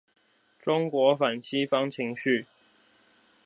[0.57, 2.47] 中國反西方情緒